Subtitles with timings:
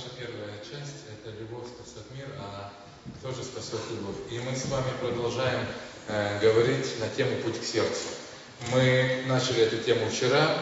[0.00, 2.72] наша первая часть– это «Любовь спасет мир», а
[3.18, 4.16] кто же спасет любовь?
[4.30, 5.60] И мы с вами продолжаем
[6.08, 8.08] э, говорить на тему «Путь к сердцу».
[8.72, 10.56] Мы начали эту тему вчера,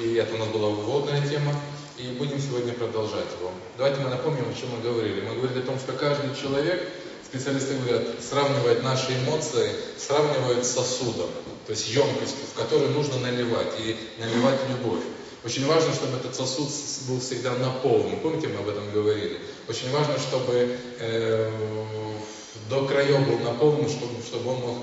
[0.00, 1.52] и это у нас была вводная тема,
[1.98, 3.50] и будем сегодня продолжать его.
[3.76, 5.20] Давайте мы напомним, о чем мы говорили.
[5.22, 6.80] Мы говорили о том, что каждый человек,
[7.24, 11.30] специалисты говорят, сравнивает наши эмоции, сравнивает с сосудом,
[11.66, 15.02] то есть емкостью, в которую нужно наливать, и наливать любовь.
[15.44, 16.68] Очень важно, чтобы этот сосуд
[17.08, 18.20] был всегда наполнен.
[18.20, 19.38] Помните, мы об этом говорили?
[19.68, 21.50] Очень важно, чтобы э,
[22.68, 24.76] до краев был наполнен, чтобы, чтобы он мог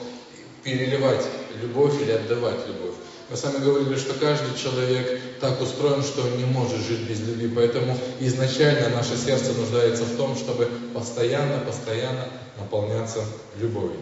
[0.64, 1.26] переливать
[1.62, 2.96] любовь или отдавать любовь.
[3.30, 7.20] Мы с вами говорили, что каждый человек так устроен, что он не может жить без
[7.20, 7.52] любви.
[7.54, 13.24] Поэтому изначально наше сердце нуждается в том, чтобы постоянно, постоянно наполняться
[13.60, 14.00] любовью.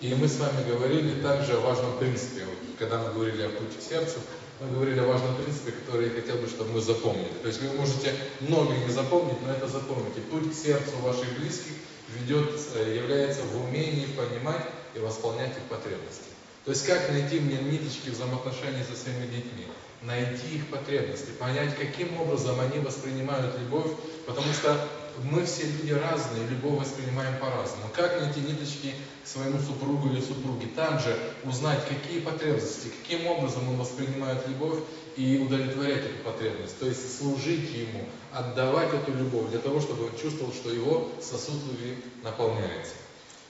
[0.00, 2.44] И мы с вами говорили также о важном принципе.
[2.78, 4.20] Когда мы говорили о пути к сердцу,
[4.60, 7.32] мы говорили о важном принципе, который я хотел бы, чтобы мы запомнили.
[7.42, 10.20] То есть вы можете многое не запомнить, но это запомните.
[10.30, 11.72] Путь к сердцу ваших близких
[12.08, 14.64] ведет, э, является в умении понимать
[14.94, 16.24] и восполнять их потребности.
[16.64, 19.66] То есть как найти мне ниточки взаимоотношений со своими детьми?
[20.02, 23.90] Найти их потребности, понять, каким образом они воспринимают любовь,
[24.26, 24.78] потому что
[25.24, 27.88] мы все люди разные, любовь воспринимаем по-разному.
[27.94, 28.94] Как найти ниточки
[29.28, 30.68] своему супругу или супруге?
[30.74, 34.80] Там же узнать, какие потребности, каким образом он воспринимает любовь
[35.16, 36.78] и удовлетворять эту потребность.
[36.78, 41.62] То есть служить ему, отдавать эту любовь для того, чтобы он чувствовал, что его сосуд
[41.66, 42.94] любви наполняется.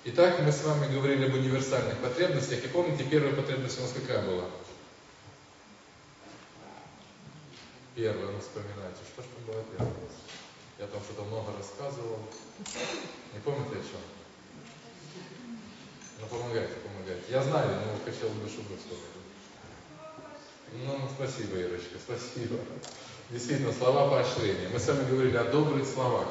[0.05, 2.65] Итак, мы с вами говорили об универсальных потребностях.
[2.65, 4.45] И помните, первая потребность у нас какая была?
[7.95, 9.95] Первая, ну вспоминайте, что же была первая?
[10.79, 12.21] Я там что-то много рассказывал.
[13.35, 14.18] Не помните о чем?
[16.21, 17.23] Ну помогайте, помогайте.
[17.31, 19.19] Я знаю, но хотел бы, чтобы вы вспомнили.
[20.85, 22.59] Ну, спасибо, Ирочка, спасибо.
[23.31, 24.69] Действительно, слова поощрения.
[24.73, 26.29] Мы с вами говорили о добрых словах.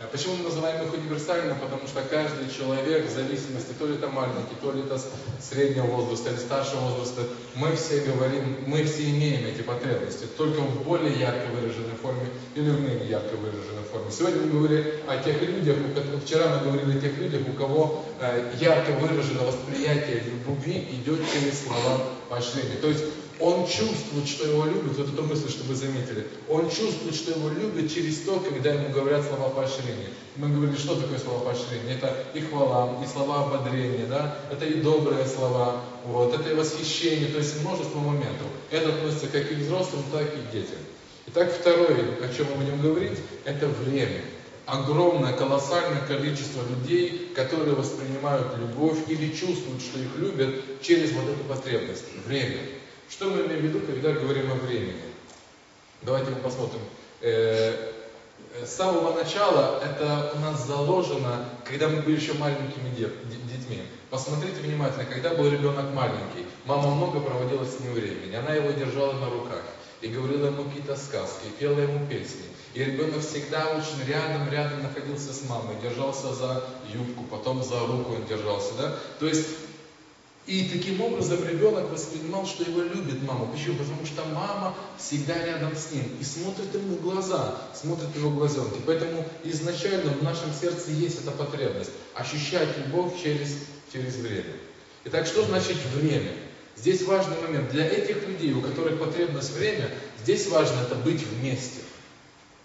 [0.00, 1.56] А почему мы называем их универсальным?
[1.60, 5.00] Потому что каждый человек, в зависимости, то ли это маленький, то ли это
[5.40, 7.22] среднего возраста или старшего возраста,
[7.54, 12.26] мы все говорим, мы все имеем эти потребности, только в более ярко выраженной форме
[12.56, 14.10] или в менее ярко выраженной форме.
[14.10, 15.76] Сегодня мы говорили о тех людях,
[16.24, 21.66] вчера мы говорили о тех людях, у кого э, ярко выражено восприятие любви идет через
[21.66, 22.76] слова поощрения.
[22.82, 23.04] То есть
[23.40, 26.26] он чувствует, что его любят, вот эту мысль, что вы заметили.
[26.48, 30.08] Он чувствует, что его любят через то, когда ему говорят слова поощрения.
[30.36, 31.94] Мы говорили, что такое слова поощрения?
[31.94, 34.38] Это и хвала, и слова ободрения, да?
[34.50, 38.46] это и добрые слова, вот, это и восхищение, то есть множество моментов.
[38.70, 40.78] Это относится как и к взрослым, так и к детям.
[41.28, 44.22] Итак, второе, о чем мы будем говорить, это время.
[44.66, 51.44] Огромное, колоссальное количество людей, которые воспринимают любовь или чувствуют, что их любят через вот эту
[51.44, 52.04] потребность.
[52.26, 52.58] Время.
[53.08, 55.02] Что мы имеем в виду, когда говорим о времени?
[56.02, 56.80] Давайте мы посмотрим.
[57.20, 57.92] Э,
[58.54, 63.82] э, с самого начала это у нас заложено, когда мы были еще маленькими детьми.
[64.10, 69.12] Посмотрите внимательно, когда был ребенок маленький, мама много проводила с ним времени, она его держала
[69.12, 69.62] на руках
[70.02, 72.44] и говорила ему какие-то сказки, и пела ему песни.
[72.74, 78.26] И ребенок всегда очень рядом-рядом находился с мамой, держался за юбку, потом за руку он
[78.26, 78.74] держался.
[78.76, 78.96] Да?
[79.18, 79.46] То есть
[80.46, 83.46] и таким образом ребенок воспринимал, что его любит мама.
[83.46, 83.76] Почему?
[83.76, 88.78] Потому что мама всегда рядом с ним и смотрит ему в глаза, смотрит его глазенки.
[88.86, 93.56] Поэтому изначально в нашем сердце есть эта потребность ощущать любовь через,
[93.90, 94.52] через время.
[95.04, 96.32] Итак, что значит время?
[96.76, 97.70] Здесь важный момент.
[97.70, 99.90] Для этих людей, у которых потребность время,
[100.22, 101.80] здесь важно это быть вместе.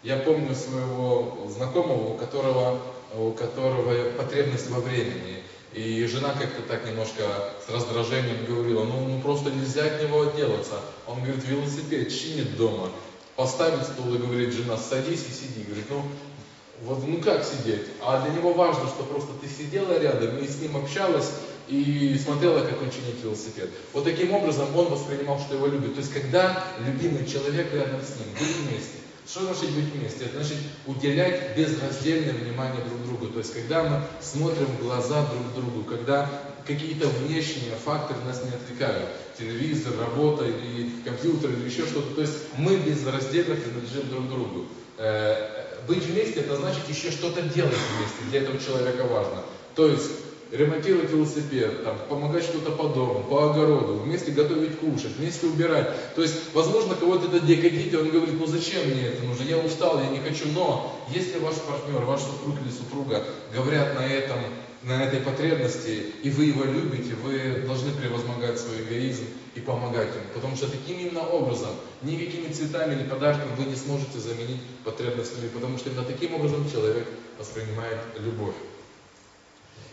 [0.04, 2.82] Я помню своего знакомого, у которого,
[3.16, 5.44] у которого потребность во времени.
[5.74, 7.24] И жена как-то так немножко
[7.66, 10.76] с раздражением говорила, ну, ну просто нельзя от него отделаться.
[11.06, 12.90] Он говорит, велосипед чинит дома.
[13.36, 15.64] Поставит стул и говорит, жена, садись и сиди.
[15.64, 16.04] Говорит, ну,
[16.82, 17.86] вот ну как сидеть?
[18.02, 21.32] А для него важно, что просто ты сидела рядом и с ним общалась,
[21.68, 23.70] и смотрела, как он чинит велосипед.
[23.94, 25.94] Вот таким образом он воспринимал, что его любят.
[25.94, 28.99] То есть, когда любимый человек рядом с ним, быть вместе.
[29.28, 30.26] Что значит быть вместе?
[30.26, 33.28] Это значит уделять безраздельное внимание друг другу.
[33.34, 36.30] То есть, когда мы смотрим в глаза друг другу, когда
[36.66, 42.34] какие-то внешние факторы нас не отвлекают, телевизор, работа или компьютер или еще что-то, то есть
[42.58, 44.66] мы безраздельно принадлежим друг другу.
[44.98, 49.44] Э, быть вместе, это значит еще что-то делать вместе, для этого человека важно.
[49.76, 50.12] То есть
[50.52, 55.90] ремонтировать велосипед, там, помогать что-то по дому, по огороду, вместе готовить кушать, вместе убирать.
[56.16, 60.00] То есть, возможно, кого-то это декадит, он говорит, ну зачем мне это нужно, я устал,
[60.02, 60.48] я не хочу.
[60.54, 63.24] Но если ваш партнер, ваш супруг или супруга
[63.54, 64.40] говорят на этом
[64.82, 69.26] на этой потребности, и вы его любите, вы должны превозмогать свой эгоизм
[69.56, 70.24] и помогать ему.
[70.34, 75.50] Потому что таким именно образом, никакими цветами или подарками вы не сможете заменить потребность любви,
[75.50, 77.06] потому что именно таким образом человек
[77.38, 78.56] воспринимает любовь.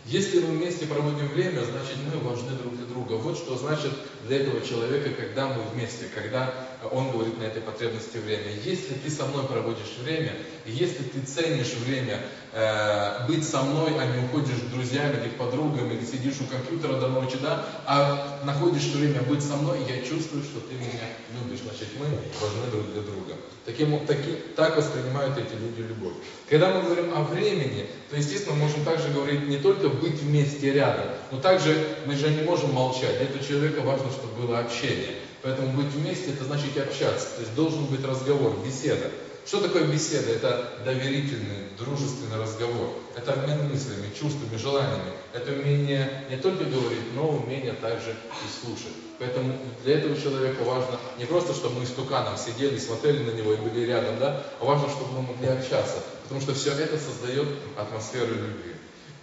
[0.08, 3.14] Если мы вместе проводим время, значит мы важны друг для друга.
[3.14, 3.91] Вот что значит
[4.29, 6.55] для этого человека, когда мы вместе, когда
[6.93, 8.53] он говорит на этой потребности время.
[8.65, 10.33] Если ты со мной проводишь время,
[10.65, 12.21] если ты ценишь время
[12.53, 16.99] э, быть со мной, а не уходишь с друзьями или подругами, или сидишь у компьютера
[17.00, 21.61] до ночи, да, а находишь время быть со мной, я чувствую, что ты меня любишь.
[21.62, 22.06] Значит, мы
[22.41, 23.35] важны друг для друга.
[23.65, 26.15] Таким, таки, так воспринимают эти люди любовь.
[26.49, 30.73] Когда мы говорим о времени, то, естественно, мы можем также говорить не только быть вместе
[30.73, 33.19] рядом, но также мы же не можем молчать.
[33.19, 35.15] Для этого человека важно, чтобы было общение.
[35.46, 37.28] Поэтому быть вместе, это значит общаться.
[37.37, 39.12] То есть должен быть разговор, беседа.
[39.46, 40.32] Что такое беседа?
[40.32, 42.94] Это доверительный, дружественный разговор.
[43.14, 45.12] Это обмен мыслями, чувствами, желаниями.
[45.32, 48.93] Это умение не только говорить, но умение также и слушать.
[49.20, 53.52] Поэтому для этого человека важно не просто, чтобы мы с туканом сидели, смотрели на него
[53.52, 56.02] и были рядом, да, а важно, чтобы мы могли общаться.
[56.25, 57.46] Потому что все это создает
[57.76, 58.76] атмосферу любви.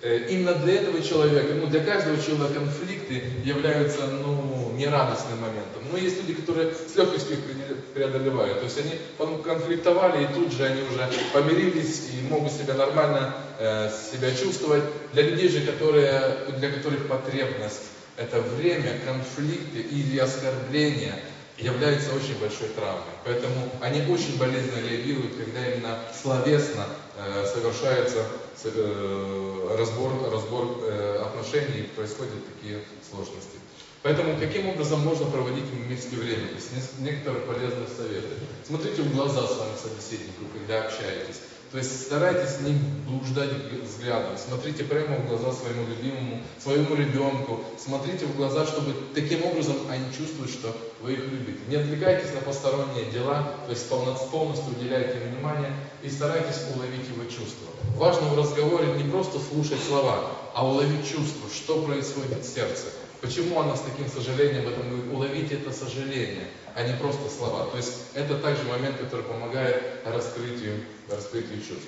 [0.04, 4.43] Э, именно для этого человека, ну для каждого человека конфликты являются ну,
[4.78, 5.84] нерадостным моментом.
[5.92, 8.60] Но есть люди, которые с легкостью их преодолевают.
[8.60, 9.00] То есть они
[9.44, 14.84] конфликтовали, и тут же они уже помирились и могут себя нормально э, себя чувствовать.
[15.14, 17.84] Для людей же, которые, для которых потребность
[18.18, 21.20] это время, конфликты или оскорбления
[21.58, 23.04] являются очень большой травмой.
[23.26, 26.86] Поэтому они очень болезненно реагируют, когда именно словесно
[27.18, 28.26] э, совершается
[28.66, 32.80] Э, разбор, разбор э, отношений и происходят такие
[33.10, 33.60] сложности.
[34.04, 36.50] Поэтому каким образом можно проводить вместе время?
[36.54, 38.36] Есть некоторые полезные советы.
[38.68, 41.40] Смотрите в глаза своему собеседнику, когда общаетесь.
[41.72, 42.78] То есть старайтесь не
[43.08, 43.50] блуждать
[43.82, 49.78] взглядом, смотрите прямо в глаза своему любимому, своему ребенку, смотрите в глаза, чтобы таким образом
[49.90, 51.58] они чувствуют, что вы их любите.
[51.68, 55.74] Не отвлекайтесь на посторонние дела, то есть полностью уделяйте им внимание
[56.04, 57.68] и старайтесь уловить его чувства.
[57.96, 62.86] Важно в разговоре не просто слушать слова, а уловить чувства, что происходит в сердце.
[63.24, 65.14] Почему она с таким сожалением об этом говорит?
[65.14, 67.70] Уловить это сожаление, а не просто слова.
[67.72, 71.88] То есть это также момент, который помогает раскрытию, раскрытию чувств.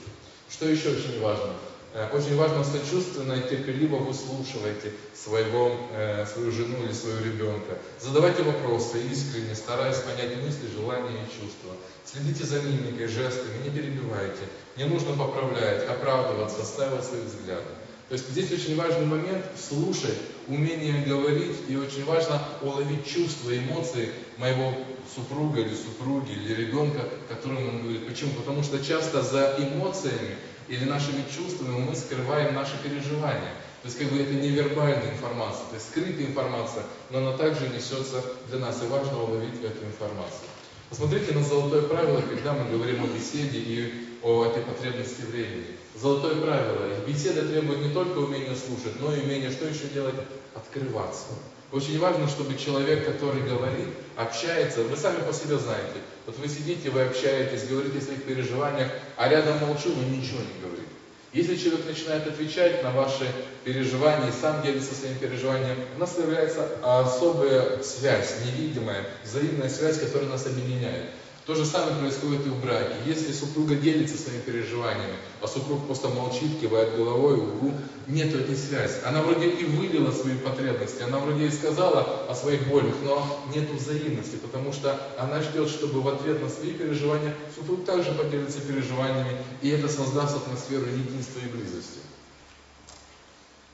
[0.50, 1.52] Что еще очень важно?
[1.94, 7.80] Э, очень важно сочувственно и терпеливо выслушивайте своего, э, свою жену или своего ребенка.
[8.00, 11.76] Задавайте вопросы искренне, стараясь понять мысли, желания и чувства.
[12.06, 14.44] Следите за мимикой, жестами, не перебивайте.
[14.78, 17.68] Не нужно поправлять, оправдываться, отстаивать свои взгляды.
[18.08, 20.18] То есть здесь очень важный момент слушать,
[20.48, 24.74] умение говорить, и очень важно уловить чувства, эмоции моего
[25.16, 28.08] супруга или супруги или ребенка, которому он говорит.
[28.08, 28.32] Почему?
[28.34, 30.36] Потому что часто за эмоциями
[30.68, 33.54] или нашими чувствами мы скрываем наши переживания.
[33.82, 38.24] То есть как бы это невербальная информация, то есть скрытая информация, но она также несется
[38.50, 40.42] для нас, и важно уловить эту информацию.
[40.90, 45.85] Посмотрите на золотое правило, когда мы говорим о беседе и о этой потребности времени.
[46.00, 46.90] Золотое правило.
[47.08, 50.16] Беседа требует не только умения слушать, но и умения что еще делать?
[50.54, 51.28] Открываться.
[51.72, 56.00] Очень важно, чтобы человек, который говорит, общается, вы сами по себе знаете.
[56.26, 60.62] Вот вы сидите, вы общаетесь, говорите о своих переживаниях, а рядом молчу, вы ничего не
[60.62, 60.86] говорите.
[61.34, 63.28] Если человек начинает отвечать на ваши
[63.66, 70.30] переживания и сам делится своими переживаниями, у нас появляется особая связь, невидимая, взаимная связь, которая
[70.30, 71.10] нас объединяет.
[71.46, 72.96] То же самое происходит и в браке.
[73.06, 77.72] Если супруга делится своими переживаниями, а супруг просто молчит, кивает головой, угу,
[78.08, 78.96] нет этой связи.
[79.06, 83.70] Она вроде и вылила свои потребности, она вроде и сказала о своих болях, но нет
[83.70, 89.38] взаимности, потому что она ждет, чтобы в ответ на свои переживания супруг также поделится переживаниями,
[89.62, 92.00] и это создаст атмосферу единства и близости.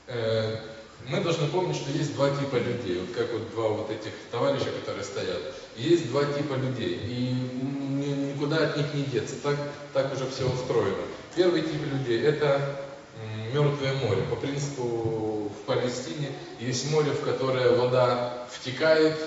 [0.08, 0.58] Э,
[1.08, 3.00] мы должны помнить, что есть два типа людей.
[3.00, 5.40] Вот как вот два вот этих товарища, которые стоят.
[5.76, 7.00] Есть два типа людей.
[7.06, 7.34] И
[8.32, 9.36] никуда от них не деться.
[9.42, 9.56] Так,
[9.92, 10.96] так уже все устроено.
[11.34, 12.78] Первый тип людей– это
[13.52, 14.22] мертвое море.
[14.30, 16.28] По принципу в Палестине
[16.60, 19.18] есть море, в которое вода втекает,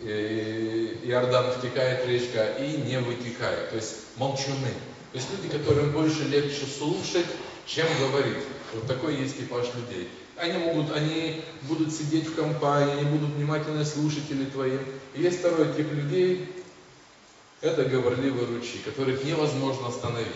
[0.00, 3.70] Иордан втекает речка и не вытекает.
[3.70, 4.72] То есть молчуны.
[5.12, 7.26] То есть люди, которым больше легче слушать,
[7.66, 8.44] чем говорить.
[8.74, 10.08] Вот такой есть типаж людей.
[10.40, 14.78] Они могут, они будут сидеть в компании, они будут внимательно слушатели твои.
[15.14, 16.48] И есть второй тип людей,
[17.60, 20.28] это говорливые ручьи, которых невозможно остановить.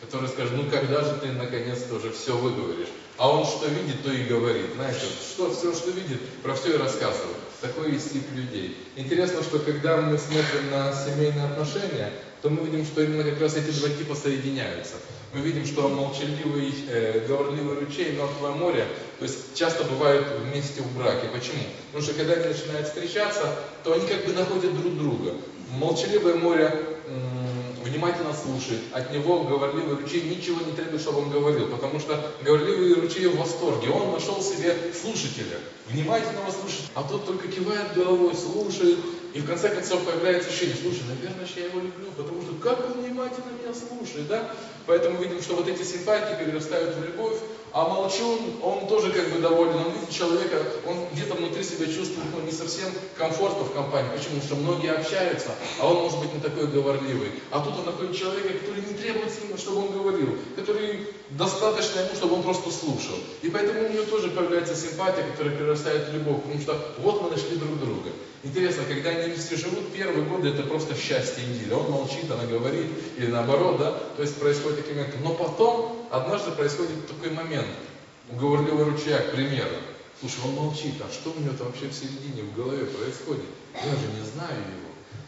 [0.00, 2.88] Который скажет, ну когда же ты наконец-то уже все выговоришь?
[3.18, 4.74] А он что видит, то и говорит.
[4.74, 7.36] Знаете, что, все, что видит, про все и рассказывает.
[7.62, 8.76] Такой есть тип людей.
[8.96, 12.12] Интересно, что когда мы смотрим на семейные отношения,
[12.42, 14.94] то мы видим, что именно как раз эти два типа соединяются.
[15.32, 18.86] Мы видим, что молчаливый, э, говорливый ручей, мертвое море,
[19.18, 21.28] то есть часто бывают вместе в браке.
[21.32, 21.62] Почему?
[21.92, 25.34] Потому что когда они начинают встречаться, то они как бы находят друг друга.
[25.70, 26.96] Молчаливое море
[27.82, 32.94] внимательно слушает, от него говорливый ручей ничего не требует, чтобы он говорил, потому что говорливый
[32.94, 38.98] ручей в восторге, он нашел себе слушателя, внимательного слушателя, а тот только кивает головой, слушает,
[39.34, 43.02] и в конце концов появляется ощущение, слушай, наверное, я его люблю, потому что как он
[43.02, 44.50] внимательно меня слушает, да?
[44.86, 47.38] Поэтому видим, что вот эти симпатии перерастают в любовь,
[47.72, 52.28] а молчун, он тоже как бы доволен, он видит человека, он где-то внутри себя чувствует
[52.34, 54.10] ну, не совсем комфортно в компании.
[54.16, 54.40] Почему?
[54.40, 57.30] Потому что многие общаются, а он может быть не такой говорливый.
[57.50, 62.14] А тут он находит человека, который не требует сильно, чтобы он говорил, который достаточно ему,
[62.14, 63.16] чтобы он просто слушал.
[63.42, 67.30] И поэтому у него тоже появляется симпатия, которая перерастает в любовь, потому что вот мы
[67.30, 68.10] нашли друг друга.
[68.44, 71.72] Интересно, когда они вместе живут, первые годы это просто счастье недели.
[71.72, 75.18] Он молчит, она говорит, или наоборот, да, то есть происходит такие моменты.
[75.24, 77.66] Но потом однажды происходит такой момент.
[78.30, 79.74] У говорливого ручья, к примеру.
[80.20, 83.44] Слушай, он молчит, а что у него там вообще в середине, в голове происходит?
[83.74, 84.86] Я же не знаю его.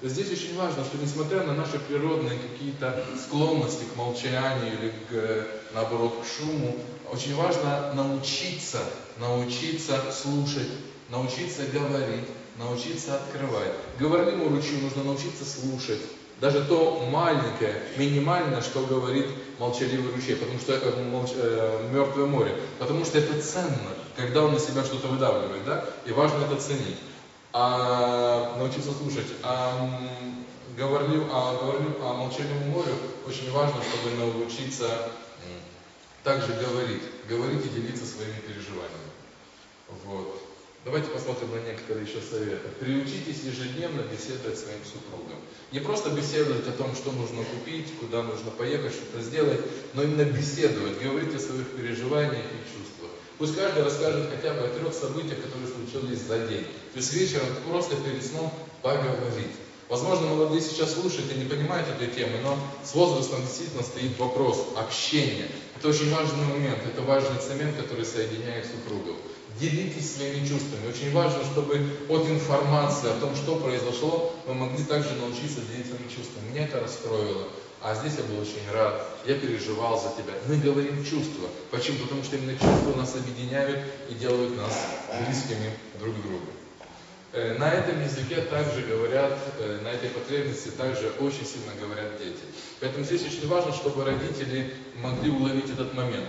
[0.09, 6.23] Здесь очень важно, что несмотря на наши природные какие-то склонности к молчанию или к, наоборот
[6.23, 6.77] к шуму,
[7.13, 8.79] очень важно научиться,
[9.19, 10.69] научиться слушать,
[11.11, 12.29] научиться говорить,
[12.59, 13.73] научиться открывать.
[13.99, 16.01] Говорливому ручью нужно научиться слушать,
[16.41, 19.27] даже то маленькое, минимальное, что говорит
[19.59, 21.31] молчаливый ручей, потому что это молч...
[21.35, 26.11] э, мертвое море, потому что это ценно, когда он на себя что-то выдавливает, да, и
[26.11, 26.99] важно это ценить.
[27.53, 29.29] А научиться слушать.
[29.45, 29.89] А
[30.77, 32.93] говорлю, а говорлю о молчаливом море
[33.27, 35.11] очень важно, чтобы научиться
[36.25, 39.13] также говорить, говорить и делиться своими переживаниями.
[40.05, 40.43] Вот.
[40.85, 42.69] Давайте посмотрим на некоторые еще советы.
[42.81, 45.39] Приучитесь ежедневно беседовать с своим супругом.
[45.71, 49.61] Не просто беседовать о том, что нужно купить, куда нужно поехать, что-то сделать,
[49.95, 53.08] но именно беседовать, говорить о своих переживаниях и чувствах.
[53.39, 56.65] Пусть каждый расскажет хотя бы о трех событиях, которые случились за день.
[56.93, 58.53] То есть вечером просто перед сном
[58.83, 59.55] поговорить.
[59.89, 64.67] Возможно, молодые сейчас слушают и не понимают этой темы, но с возрастом действительно стоит вопрос
[64.77, 65.49] общения.
[65.79, 69.17] Это очень важный момент, это важный цемент, который соединяет супругов
[69.61, 70.89] делитесь своими чувствами.
[70.89, 76.09] Очень важно, чтобы от информации о том, что произошло, вы могли также научиться делиться своими
[76.09, 76.51] чувствами.
[76.51, 77.49] Меня это расстроило,
[77.83, 80.35] а здесь я был очень рад, я переживал за тебя.
[80.49, 81.49] Мы говорим чувства.
[81.71, 81.99] Почему?
[81.99, 83.81] Потому что именно чувства нас объединяют
[84.11, 84.87] и делают нас
[85.25, 85.71] близкими
[86.01, 86.47] друг к другу.
[87.33, 92.41] Э, на этом языке также говорят, э, на этой потребности также очень сильно говорят дети.
[92.81, 96.27] Поэтому здесь очень важно, чтобы родители могли уловить этот момент.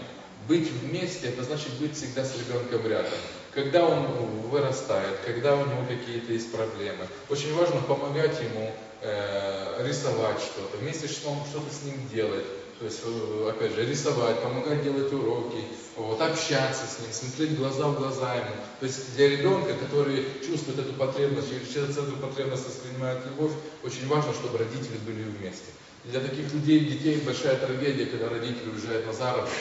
[0.47, 3.17] Быть вместе, это значит быть всегда с ребенком рядом.
[3.53, 4.07] Когда он
[4.49, 11.07] вырастает, когда у него какие-то есть проблемы, очень важно помогать ему э, рисовать что-то, вместе
[11.07, 12.45] что-то с ним делать.
[12.79, 15.63] То есть, э, опять же, рисовать, помогать делать уроки,
[15.97, 18.55] вот, общаться с ним, смотреть глаза в глаза ему.
[18.79, 23.51] То есть для ребенка, который чувствует эту потребность, через эту потребность воспринимает любовь,
[23.83, 25.65] очень важно, чтобы родители были вместе.
[26.05, 29.53] Для таких людей, детей большая трагедия, когда родители уезжают на заработки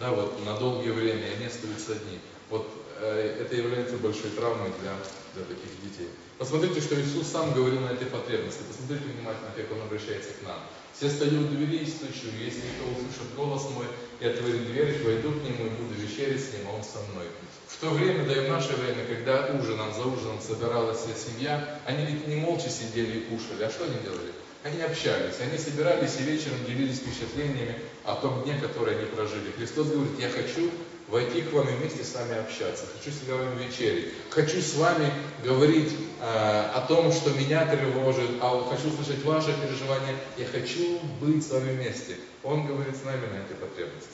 [0.00, 2.18] да, вот на долгое время, и они остаются одни.
[2.50, 2.68] Вот
[3.00, 4.92] это является большой травмой для,
[5.34, 6.08] для таких детей.
[6.38, 8.60] Посмотрите, что Иисус сам говорил на этой потребности.
[8.68, 10.60] Посмотрите внимательно, как Он обращается к нам.
[10.92, 12.28] Все стою у двери и стучу.
[12.40, 13.86] Если кто услышит голос мой
[14.20, 17.26] и отворит дверь, войду к нему и буду вечерить с ним, а он со мной.
[17.68, 21.80] В то время, да и в наше время, когда ужином, за ужином собиралась вся семья,
[21.84, 23.64] они ведь не молча сидели и кушали.
[23.64, 24.32] А что они делали?
[24.64, 29.52] Они общались, они собирались и вечером делились впечатлениями о том дне, который они прожили.
[29.56, 30.70] Христос говорит, я хочу
[31.08, 35.12] войти к вам и вместе с вами общаться, хочу с вами вечерить, хочу с вами
[35.44, 41.46] говорить э, о том, что меня тревожит, а хочу слышать ваши переживания, я хочу быть
[41.46, 42.16] с вами вместе.
[42.42, 44.10] Он говорит с нами на этой потребности.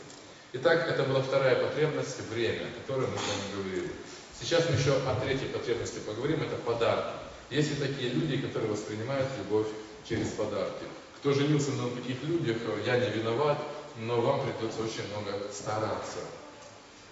[0.54, 3.90] Итак, это была вторая потребность, время, о которой мы с вами говорили.
[4.38, 7.14] Сейчас мы еще о третьей потребности поговорим, это подарки.
[7.50, 9.68] Есть и такие люди, которые воспринимают любовь
[10.06, 10.84] через подарки.
[11.18, 13.58] Кто женился на таких людях, я не виноват,
[13.98, 16.18] но вам придется очень много стараться.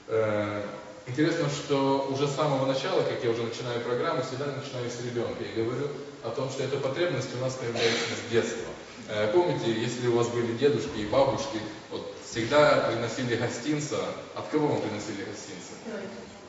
[0.09, 0.63] Э,
[1.07, 5.43] интересно, что уже с самого начала, как я уже начинаю программу, всегда начинаю с ребенка
[5.43, 5.89] и говорю
[6.25, 8.69] о том, что эта потребность у нас появляется с детства.
[9.09, 11.59] Э, помните, если у вас были дедушки и бабушки,
[11.91, 13.99] вот всегда приносили гостинца.
[14.35, 15.73] От кого вам приносили гостинца?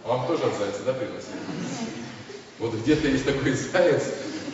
[0.04, 1.40] Вам тоже от зайца, да, приносили?
[2.60, 4.04] Вот где-то есть такой заяц,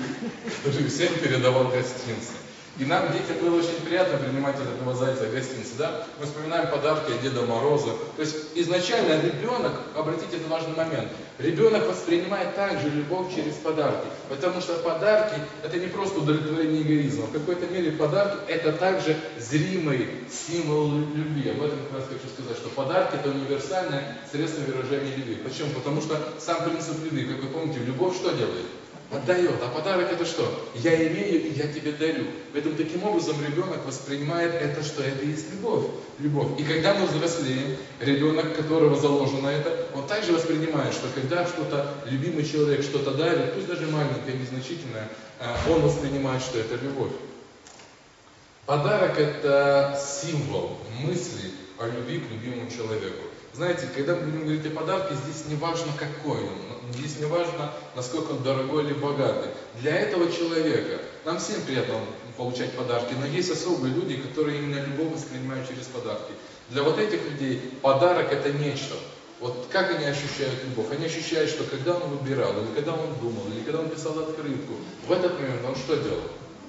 [0.63, 2.33] который всем передавал гостинцы.
[2.79, 6.05] И нам, детям, было очень приятно принимать от этого зайца гостинцы, да?
[6.19, 7.89] Мы вспоминаем подарки от Деда Мороза.
[8.15, 14.59] То есть изначально ребенок, обратите, это важный момент, Ребенок воспринимает также любовь через подарки, потому
[14.59, 17.27] что подарки это не просто удовлетворение эгоизма.
[17.27, 21.51] В какой-то мере подарки это также зримый символ любви.
[21.51, 25.35] Об этом как раз хочу сказать, что подарки это универсальное средство выражения любви.
[25.35, 25.69] Почему?
[25.75, 28.65] Потому что сам принцип любви, как вы помните, любовь что делает?
[29.11, 29.55] Отдает.
[29.63, 30.69] А подарок это что?
[30.75, 32.25] Я имею и я тебе дарю.
[32.53, 35.85] Поэтому таким образом ребенок воспринимает это, что это есть любовь.
[36.19, 36.59] любовь.
[36.59, 42.45] И когда мы взрослеем, ребенок, которого заложено это, он также воспринимает, что когда что-то, любимый
[42.45, 45.07] человек что-то дарит, пусть даже маленькое, незначительное,
[45.39, 47.11] а, он воспринимает, что это любовь.
[48.65, 53.23] Подарок это символ мысли о любви к любимому человеку.
[53.53, 57.71] Знаете, когда мы будем говорить о подарке, здесь не важно какой он, здесь не важно,
[57.95, 59.49] насколько он дорогой или богатый.
[59.81, 61.95] Для этого человека, нам всем приятно
[62.37, 66.33] получать подарки, но есть особые люди, которые именно любовь воспринимают через подарки.
[66.69, 68.95] Для вот этих людей подарок это нечто.
[69.39, 70.91] Вот как они ощущают любовь?
[70.91, 74.73] Они ощущают, что когда он выбирал, или когда он думал, или когда он писал открытку,
[75.07, 76.21] в этот момент он что делал?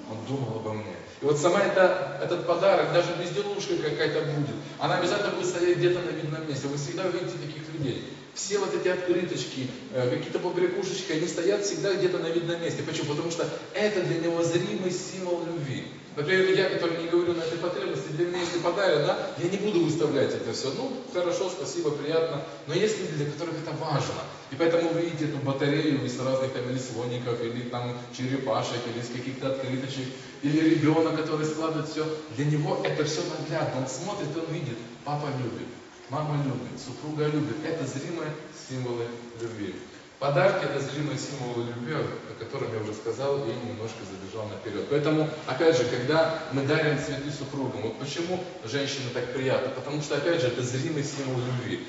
[0.09, 0.95] Он думал обо мне.
[1.21, 5.99] И вот сама это, этот подарок, даже безделушка какая-то будет, она обязательно будет стоять где-то
[5.99, 6.67] на видном месте.
[6.67, 8.05] Вы всегда увидите таких людей.
[8.39, 12.83] Все вот эти открыточки, э, какие-то побрякушечки, они стоят всегда где-то на видном месте.
[12.83, 13.09] Почему?
[13.09, 15.83] Потому что это для него зримый символ любви.
[16.15, 19.57] Например, я, который не говорю на этой потребности, для меня если подарят, да, я не
[19.57, 20.71] буду выставлять это все.
[20.75, 22.41] Ну, хорошо, спасибо, приятно.
[22.67, 24.23] Но есть люди, для которых это важно.
[24.51, 29.03] И поэтому вы видите эту батарею из разных там или слоников, или там черепашек, или
[29.03, 30.07] из каких-то открыточек,
[30.43, 32.05] или ребенок, который складывает все.
[32.37, 33.81] Для него это все наглядно.
[33.81, 35.67] Он смотрит, он видит, папа любит,
[36.09, 37.57] мама любит, супруга любит.
[37.65, 38.31] Это зримые
[38.67, 39.05] символы
[39.41, 39.75] любви.
[40.19, 44.85] Подарки это зримые символы любви, о котором я уже сказал и немножко забежал наперед.
[44.89, 49.69] Поэтому, опять же, когда мы дарим цветы супругам, вот почему женщине так приятно?
[49.69, 51.85] Потому что, опять же, это зримый символ любви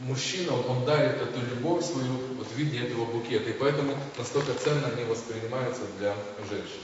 [0.00, 3.50] мужчина, он дарит эту любовь свою вот в виде этого букета.
[3.50, 6.14] И поэтому настолько ценно они воспринимаются для
[6.48, 6.80] женщин.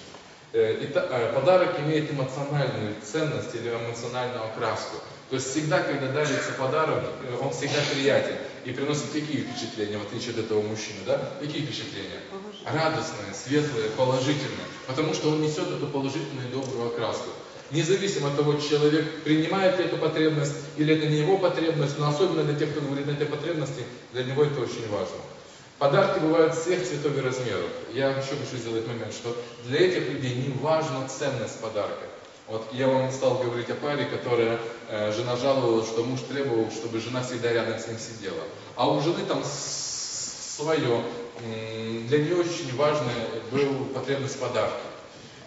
[0.52, 4.96] Э, и э, подарок имеет эмоциональную ценность или эмоциональную окраску.
[5.32, 8.34] То есть всегда, когда дарится подарок, э, он всегда приятен
[8.66, 11.32] и приносит какие впечатления, в отличие от этого мужчины, да?
[11.40, 12.20] Какие впечатления?
[12.66, 14.66] Радостные, светлые, положительные.
[14.86, 17.30] Потому что он несет эту положительную и добрую окраску.
[17.70, 22.44] Независимо от того, человек принимает ли эту потребность или это не его потребность, но особенно
[22.44, 25.16] для тех, кто говорит на этой потребности, для него это очень важно.
[25.78, 27.70] Подарки бывают всех цветов и размеров.
[27.94, 32.11] Я еще хочу сделать момент, что для этих людей не важна ценность подарка.
[32.48, 37.00] Вот я вам стал говорить о паре, которая, э, жена жаловалась, что муж требовал, чтобы
[37.00, 38.42] жена всегда рядом с ним сидела.
[38.76, 41.02] А у жены там свое.
[41.40, 43.14] Для нее очень важной
[43.50, 44.80] был потребность подарка.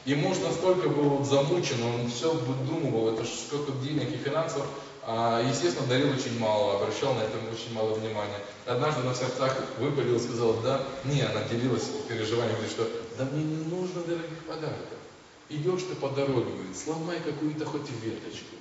[0.06, 4.64] И муж настолько был замучен, он все выдумывал, это сколько денег и финансов,
[5.02, 8.40] а, естественно, дарил очень мало, обращал на это очень мало внимания.
[8.66, 13.66] Однажды на сердцах выпалил, сказал, да, не, она делилась переживанием, говорит, что да мне не
[13.66, 14.95] нужно дорогих подарков.
[15.50, 18.56] Идешь ты по дороге, говорит, сломай какую-то хоть веточку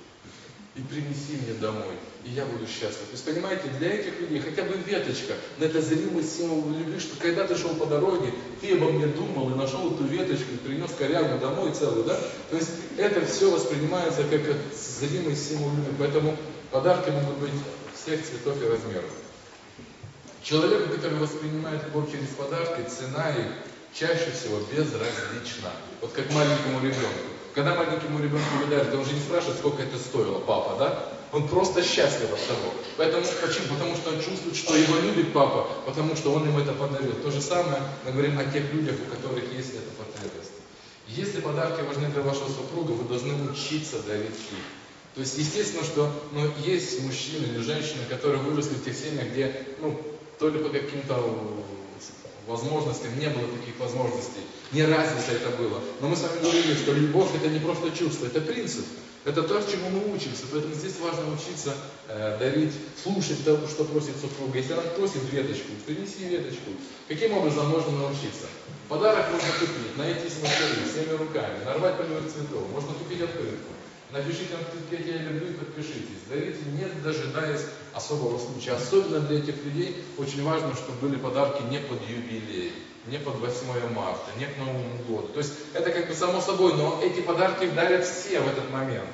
[0.75, 1.95] и принеси мне домой,
[2.25, 3.07] и я буду счастлив.
[3.07, 7.15] То есть, понимаете, для этих людей хотя бы веточка, но это зримый символ любви, что
[7.17, 10.91] когда ты шел по дороге, ты обо мне думал и нашел эту веточку, и принес
[10.97, 12.19] корягу домой целую, да?
[12.49, 14.41] То есть, это все воспринимается как
[14.99, 16.37] зримый символ любви, поэтому
[16.71, 17.53] подарки могут быть
[17.95, 19.11] всех цветов и размеров.
[20.43, 23.45] Человеку, который воспринимает любовь через подарки, цена их
[23.97, 25.71] чаще всего безразлична.
[26.01, 27.31] Вот как маленькому ребенку.
[27.53, 31.09] Когда маленькому ребенку вы дарите, он же не спрашивает, сколько это стоило, папа, да?
[31.31, 32.73] Он просто счастлив от того.
[32.97, 33.67] Поэтому, почему?
[33.73, 37.13] Потому что он чувствует, что его любит папа, потому что он им это подарил.
[37.23, 40.51] То же самое мы говорим о тех людях, у которых есть эта потребность.
[41.07, 44.65] Если подарки важны для вашего супруга, вы должны учиться дарить их.
[45.13, 49.65] То есть, естественно, что ну, есть мужчины или женщины, которые выросли в тех семьях, где
[49.79, 49.97] ну,
[50.39, 51.15] то ли по каким-то
[52.55, 55.81] возможностям, не было таких возможностей, не разница это было.
[55.99, 58.85] Но мы с вами говорили, что любовь это не просто чувство, это принцип.
[59.25, 60.43] Это то, чему мы учимся.
[60.51, 61.73] Поэтому здесь важно учиться
[62.07, 64.59] э, дарить, слушать то, что просит супруга.
[64.59, 66.69] Если она просит веточку, принеси веточку.
[67.07, 68.45] Каким образом можно научиться?
[68.87, 70.37] Подарок можно купить, найти с
[70.91, 73.73] всеми руками, нарвать полевых цветов, можно купить открытку.
[74.11, 76.25] Напишите открытки «Я люблю» и подпишитесь.
[76.29, 78.73] Дарите, не дожидаясь особого случая.
[78.73, 82.71] Особенно для этих людей очень важно, чтобы были подарки не под юбилей,
[83.07, 85.27] не под 8 марта, не к Новому году.
[85.29, 89.09] То есть это как бы само собой, но эти подарки дарят все в этот момент.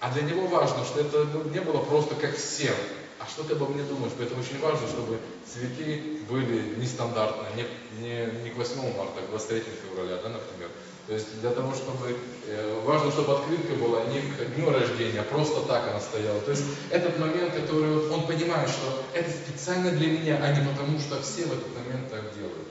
[0.00, 2.74] А для него важно, что это ну, не было просто как всем.
[3.18, 4.12] А что ты обо мне думаешь?
[4.18, 7.66] Поэтому очень важно, чтобы цветы были нестандартные,
[7.98, 10.70] не, не, не к 8 марта, а к 23 февраля, да, например.
[11.06, 15.22] То есть для того, чтобы э, важно, чтобы открытка была не к дню рождения, а
[15.22, 16.40] просто так она стояла.
[16.40, 20.66] То есть этот момент, который вот, он понимает, что это специально для меня, а не
[20.68, 22.68] потому, что все в этот момент так делают.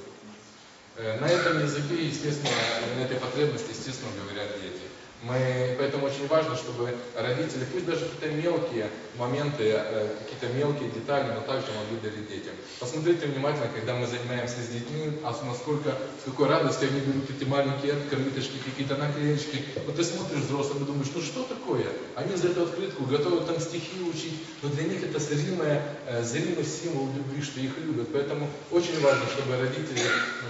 [0.98, 2.52] Э, на этом языке, естественно,
[2.98, 4.84] на этой потребности, естественно, говорят дети.
[5.28, 11.34] Мы, поэтому очень важно, чтобы родители, пусть даже какие-то мелкие моменты, э, какие-то мелкие детали,
[11.34, 12.54] но также могли дарить детям.
[12.80, 17.44] Посмотрите внимательно, когда мы занимаемся с детьми, а насколько, с какой радостью они берут эти
[17.44, 19.66] маленькие открыточки, какие-то наклеечки.
[19.88, 21.88] Вот ты смотришь взрослым и думаешь, ну что такое?
[22.16, 26.66] Они за эту открытку готовы там стихи учить, но для них это зримое, э, зримый
[26.66, 28.10] символ любви, что их любят.
[28.14, 30.06] Поэтому очень важно, чтобы родители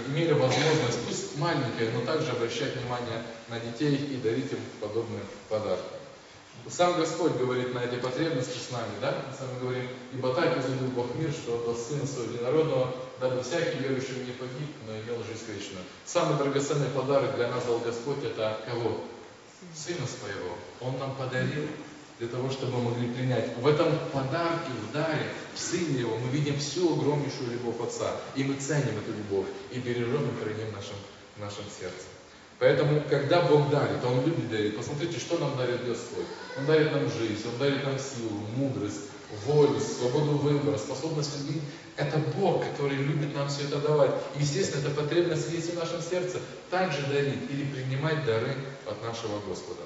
[0.08, 5.96] имели возможность, пусть маленькие, но также обращать внимание на детей и дарить им подобные подарки.
[6.68, 9.24] Сам Господь говорит на эти потребности с нами, да?
[9.28, 13.42] Мы с вами говорим, ибо так излюбил Бог мир, что отдал Сына Своего Единородного, дабы
[13.42, 15.84] всякий верующий не погиб, но имел жизнь вечную.
[16.04, 19.00] Самый драгоценный подарок для нас дал Господь, это кого?
[19.74, 20.56] Сына Своего.
[20.80, 21.66] Он нам подарил
[22.18, 23.56] для того, чтобы мы могли принять.
[23.58, 28.10] В этом подарке, в даре, в Сыне Его мы видим всю огромнейшую любовь Отца.
[28.34, 30.96] И мы ценим эту любовь, и бережем и храним в нашем,
[31.36, 32.15] в нашем сердце.
[32.58, 34.76] Поэтому, когда Бог дарит, Он любит дарить.
[34.76, 36.26] Посмотрите, что нам дарит Господь.
[36.58, 39.02] Он дарит нам жизнь, Он дарит нам силу, мудрость,
[39.44, 41.62] волю, свободу выбора, способность любить.
[41.96, 44.12] Это Бог, который любит нам все это давать.
[44.36, 46.40] Естественно, эта потребность есть в нашем сердце.
[46.70, 48.54] Также дарить или принимать дары
[48.86, 49.82] от нашего Господа.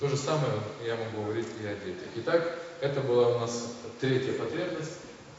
[0.00, 0.52] То же самое
[0.86, 2.08] я могу говорить и о детях.
[2.16, 4.92] Итак, это была у нас третья потребность.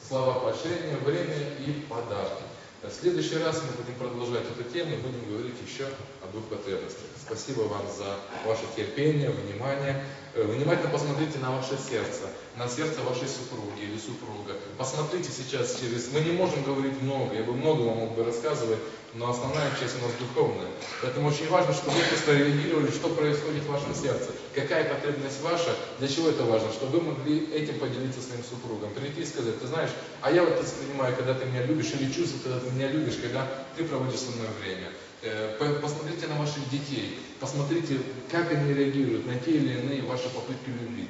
[0.07, 2.43] Слова поощрения, время и подарки.
[2.81, 5.85] В следующий раз мы будем продолжать эту тему и будем говорить еще
[6.23, 7.18] о двух потребностях.
[7.29, 10.03] Спасибо вам за ваше терпение, внимание.
[10.33, 12.25] Э, внимательно посмотрите на ваше сердце,
[12.57, 14.57] на сердце вашей супруги или супруга.
[14.79, 16.11] Посмотрите сейчас через...
[16.11, 18.79] Мы не можем говорить много, я бы много вам мог бы рассказывать,
[19.13, 20.73] но основная часть у нас духовная.
[21.03, 25.75] Поэтому очень важно, чтобы вы просто реагировали, что происходит в вашем сердце, какая потребность ваша,
[25.99, 28.89] для чего это важно, чтобы вы могли этим поделиться своим супругом.
[28.95, 32.41] Прийти и сказать, ты знаешь, а я вот воспринимаю, когда ты меня любишь, или чувствую,
[32.41, 34.89] когда ты меня любишь, когда ты проводишь со мной время.
[35.21, 37.99] Э, посмотрите на ваших детей, посмотрите,
[38.31, 41.09] как они реагируют на те или иные ваши попытки любить.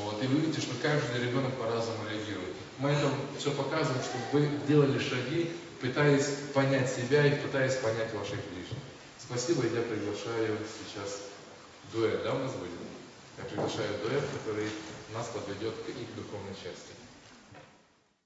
[0.00, 2.54] Вот, и вы видите, что каждый ребенок по-разному реагирует.
[2.78, 8.38] Мы это все показываем, чтобы вы делали шаги, пытаясь понять себя и пытаясь понять ваших
[8.52, 8.78] ближних.
[9.18, 11.22] Спасибо, я приглашаю сейчас
[11.92, 12.70] дуэт, да, у нас будет?
[13.38, 14.68] Я приглашаю дуэт, который
[15.12, 16.97] нас подведет к их духовной части.